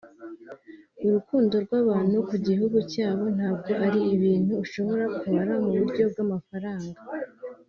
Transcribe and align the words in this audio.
urukundo 1.05 1.53
rw’abantu 1.65 2.17
ku 2.29 2.35
gihugu 2.47 2.77
cyabo 2.91 3.25
ntabwo 3.35 3.71
ari 3.85 3.99
ibintu 4.15 4.53
ushobora 4.63 5.05
kubara 5.19 5.53
mu 5.63 5.69
buryo 5.79 6.03
bw’amafaranga 6.11 6.99